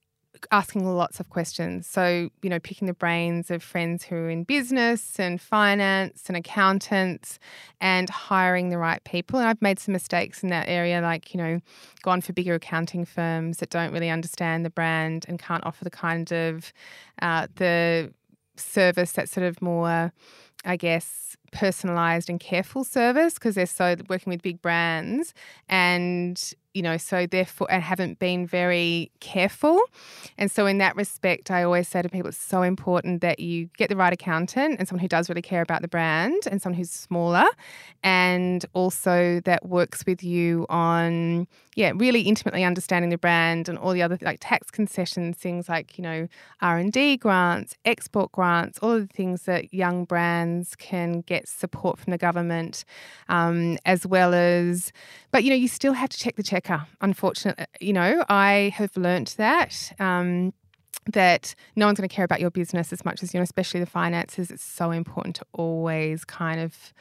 [0.51, 1.88] asking lots of questions.
[1.88, 6.38] So, you know, picking the brains of friends who are in business and finance and
[6.38, 7.39] accountants
[7.81, 9.39] and hiring the right people.
[9.39, 11.59] And I've made some mistakes in that area, like, you know,
[12.03, 15.89] gone for bigger accounting firms that don't really understand the brand and can't offer the
[15.89, 16.73] kind of
[17.21, 18.13] uh, the
[18.57, 20.11] service that's sort of more,
[20.63, 25.33] I guess, personalized and careful service because they're so working with big brands
[25.69, 29.80] and you know, so therefore, and haven't been very careful.
[30.38, 33.69] And so, in that respect, I always say to people, it's so important that you
[33.78, 36.78] get the right accountant and someone who does really care about the brand and someone
[36.78, 37.45] who's smaller
[38.03, 43.93] and also that works with you on, yeah, really intimately understanding the brand and all
[43.93, 46.28] the other like tax concessions, things like, you know,
[46.61, 52.11] R&D grants, export grants, all of the things that young brands can get support from
[52.11, 52.84] the government,
[53.30, 54.91] um, as well as,
[55.32, 56.64] but, you know, you still have to check the check
[57.01, 57.66] unfortunately.
[57.80, 59.91] You know, I have learnt that.
[59.99, 60.53] Um,
[61.11, 63.80] that no one's going to care about your business as much as you know, especially
[63.80, 64.49] the finances.
[64.49, 66.93] It's so important to always kind of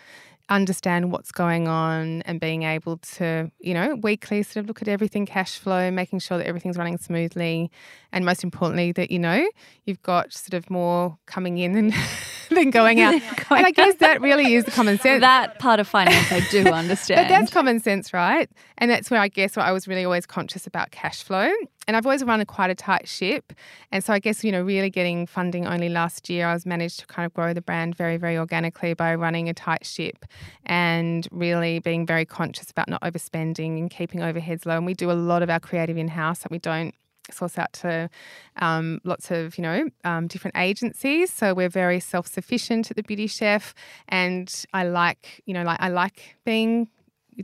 [0.48, 4.88] understand what's going on and being able to, you know, weekly sort of look at
[4.88, 7.70] everything cash flow, making sure that everything's running smoothly.
[8.12, 9.48] And most importantly, that, you know,
[9.84, 11.92] you've got sort of more coming in than,
[12.50, 13.14] than going out.
[13.50, 15.20] and I guess that really is the common sense.
[15.20, 17.22] That part of finance I do understand.
[17.22, 18.48] but that's common sense, right?
[18.76, 21.50] And that's where I guess where I was really always conscious about cash flow
[21.86, 23.52] and I've always run quite a tight ship.
[23.90, 27.00] And so I guess, you know, really getting funding only last year, I was managed
[27.00, 30.24] to kind of grow the brand very, very organically by running a tight ship
[30.64, 34.76] and really being very conscious about not overspending and keeping overheads low.
[34.76, 36.94] And we do a lot of our creative in house that we don't
[37.30, 38.10] source out to
[38.56, 43.26] um, lots of you know um, different agencies so we're very self-sufficient at the beauty
[43.26, 43.74] chef
[44.08, 46.88] and i like you know like i like being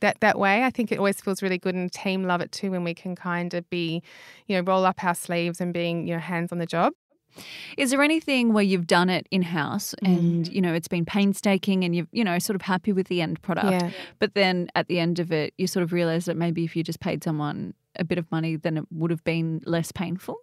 [0.01, 0.64] that that way.
[0.64, 3.14] I think it always feels really good, and team love it too when we can
[3.16, 4.03] kind of be,
[4.47, 6.93] you know, roll up our sleeves and being you know hands on the job.
[7.76, 10.53] Is there anything where you've done it in house and mm.
[10.53, 13.41] you know it's been painstaking and you've you know sort of happy with the end
[13.43, 13.91] product, yeah.
[14.18, 16.82] but then at the end of it you sort of realize that maybe if you
[16.82, 20.36] just paid someone a bit of money, then it would have been less painful?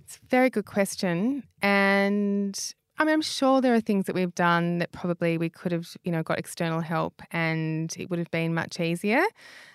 [0.00, 4.34] It's a very good question, and I mean, I'm sure there are things that we've
[4.34, 8.30] done that probably we could have, you know, got external help and it would have
[8.30, 9.22] been much easier.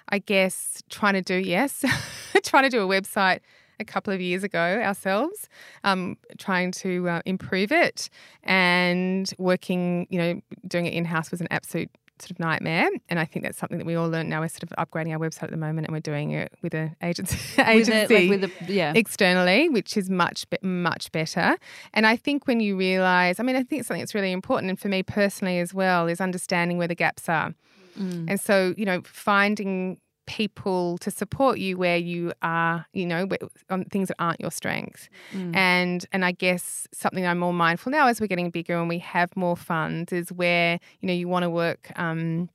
[0.10, 1.84] I guess trying to do, yes,
[2.44, 3.40] trying to do a website
[3.80, 5.50] a couple of years ago ourselves,
[5.84, 8.10] um, trying to uh, improve it
[8.44, 11.90] and working, you know, doing it in house was an absolute
[12.22, 12.90] sort of nightmare.
[13.10, 14.42] And I think that's something that we all learn now.
[14.42, 16.96] We're sort of upgrading our website at the moment, and we're doing it with an
[17.02, 17.92] agency, agency
[18.30, 18.94] with a, like with a, yeah.
[18.96, 21.58] externally, which is much much better.
[21.94, 24.80] And I think when you realise, I mean, I think something that's really important, and
[24.80, 27.54] for me personally as well, is understanding where the gaps are.
[28.00, 28.26] Mm.
[28.30, 30.00] And so, you know, finding
[30.30, 33.28] people to support you where you are, you know,
[33.72, 35.10] on things that aren't your strength.
[35.34, 35.56] Mm.
[35.56, 39.00] And and I guess something I'm more mindful now as we're getting bigger and we
[39.00, 41.92] have more funds is where you know you want to work.
[41.96, 42.50] Um,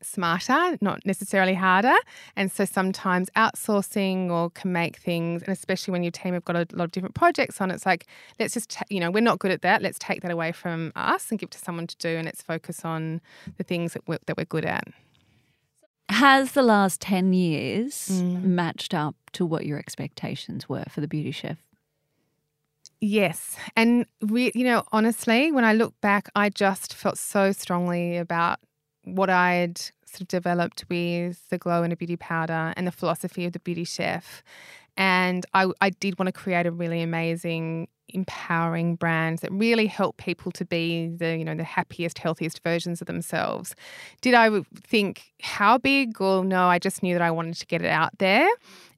[0.00, 1.94] smarter, not necessarily harder.
[2.36, 6.56] And so sometimes outsourcing or can make things, and especially when your team have got
[6.56, 8.06] a lot of different projects on, it's like,
[8.40, 9.82] let's just, ta- you know, we're not good at that.
[9.82, 12.82] Let's take that away from us and give to someone to do, and let's focus
[12.82, 13.20] on
[13.58, 14.84] the things that we're, that we're good at.
[16.10, 18.42] Has the last 10 years mm.
[18.42, 21.58] matched up to what your expectations were for the Beauty Chef?
[23.00, 23.56] Yes.
[23.76, 28.60] And, we, you know, honestly, when I look back, I just felt so strongly about
[29.04, 33.44] what I'd sort of developed with the glow and a beauty powder and the philosophy
[33.44, 34.42] of the beauty chef.
[34.96, 40.18] And I, I did want to create a really amazing, empowering brand that really helped
[40.18, 43.74] people to be the, you know, the happiest, healthiest versions of themselves.
[44.20, 46.20] Did I think how big?
[46.20, 48.48] Or no, I just knew that I wanted to get it out there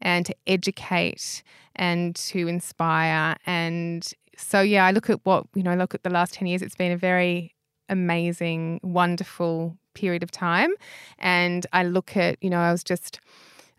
[0.03, 1.43] and to educate
[1.75, 3.37] and to inspire.
[3.47, 6.63] And so yeah, I look at what, you know, look at the last 10 years,
[6.63, 7.55] it's been a very
[7.89, 10.71] amazing, wonderful period of time.
[11.19, 13.21] And I look at, you know, I was just,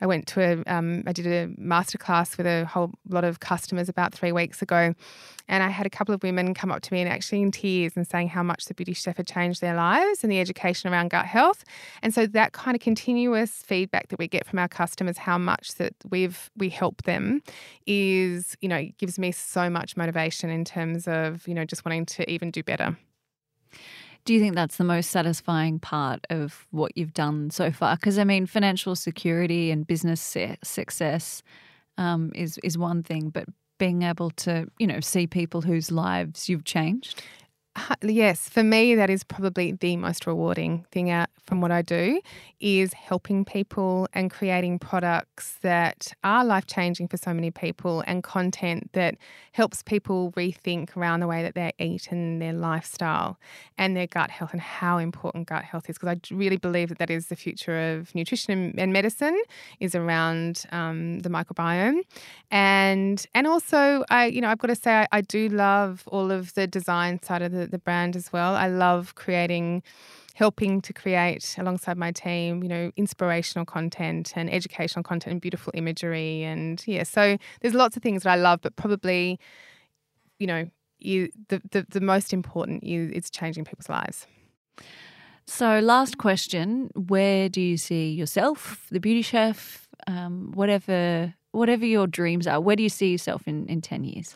[0.01, 3.89] I went to a, um, I did a masterclass with a whole lot of customers
[3.89, 4.93] about three weeks ago.
[5.49, 7.93] And I had a couple of women come up to me and actually in tears
[7.95, 11.09] and saying how much the Beauty Chef had changed their lives and the education around
[11.09, 11.63] gut health.
[12.01, 15.75] And so that kind of continuous feedback that we get from our customers, how much
[15.75, 17.41] that we've we help them,
[17.85, 22.05] is you know gives me so much motivation in terms of you know just wanting
[22.07, 22.97] to even do better.
[24.27, 27.95] Do you think that's the most satisfying part of what you've done so far?
[27.95, 31.41] Because I mean, financial security and business success
[31.97, 33.45] um, is is one thing, but
[33.79, 37.23] being able to you know see people whose lives you've changed
[38.01, 42.21] Yes, for me, that is probably the most rewarding thing out from what I do
[42.59, 48.23] is helping people and creating products that are life changing for so many people and
[48.23, 49.15] content that
[49.51, 53.37] helps people rethink around the way that they eat and their lifestyle
[53.77, 55.97] and their gut health and how important gut health is.
[55.97, 59.39] Because I really believe that that is the future of nutrition and medicine
[59.79, 62.01] is around um, the microbiome.
[62.51, 66.31] And and also, I you know I've got to say I, I do love all
[66.31, 68.55] of the design side of the the brand as well.
[68.55, 69.83] I love creating
[70.37, 75.71] helping to create alongside my team, you know, inspirational content and educational content and beautiful
[75.73, 76.43] imagery.
[76.43, 79.39] And yeah, so there's lots of things that I love, but probably,
[80.37, 84.27] you know, you, the, the, the most important is it's changing people's lives.
[85.47, 92.05] So, last question: Where do you see yourself, the beauty chef, um, whatever whatever your
[92.05, 92.59] dreams are?
[92.59, 94.35] Where do you see yourself in in ten years?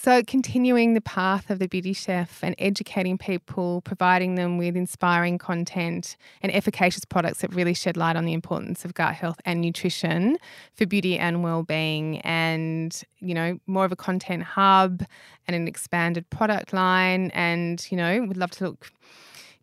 [0.00, 5.38] So, continuing the path of the beauty chef and educating people, providing them with inspiring
[5.38, 9.60] content and efficacious products that really shed light on the importance of gut health and
[9.60, 10.38] nutrition
[10.76, 15.02] for beauty and well-being, and you know more of a content hub
[15.48, 17.32] and an expanded product line.
[17.32, 18.92] And you know, would love to look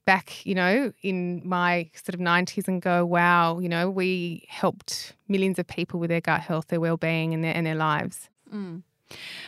[0.04, 5.14] back, you know, in my sort of 90s and go, wow, you know, we helped
[5.30, 8.28] millions of people with their gut health, their well-being, and their and their lives.
[8.54, 8.84] Mm.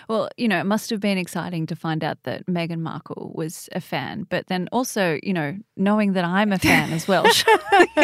[0.07, 3.67] Well, you know, it must have been exciting to find out that Meghan Markle was
[3.73, 7.23] a fan, but then also, you know, knowing that I'm a fan as well.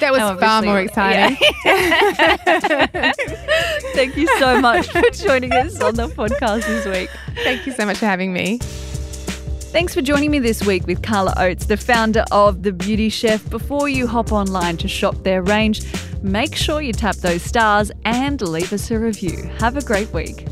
[0.00, 1.36] that was far more exciting.
[1.64, 3.12] Yeah.
[3.94, 7.10] Thank you so much for joining us on the podcast this week.
[7.44, 8.58] Thank you so much for having me.
[9.72, 13.48] Thanks for joining me this week with Carla Oates, the founder of The Beauty Chef.
[13.48, 15.82] Before you hop online to shop their range,
[16.22, 19.50] make sure you tap those stars and leave us a review.
[19.58, 20.46] Have a great week.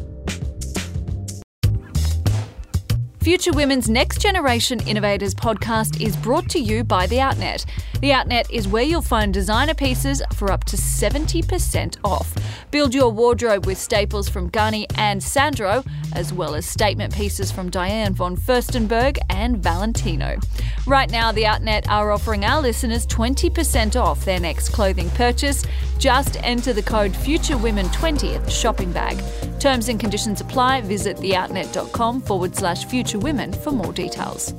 [3.23, 7.67] Future Women's Next Generation Innovators podcast is brought to you by The Outnet.
[8.01, 12.35] The Outnet is where you'll find designer pieces for up to 70% off.
[12.71, 15.85] Build your wardrobe with staples from Ganni and Sandro,
[16.15, 20.39] as well as statement pieces from Diane von Furstenberg and Valentino.
[20.87, 25.63] Right now, The Outnet are offering our listeners 20% off their next clothing purchase.
[25.99, 29.23] Just enter the code FutureWomen20 at the shopping bag.
[29.61, 30.81] Terms and conditions apply.
[30.81, 34.55] Visit theoutnet.com forward slash future women for more details.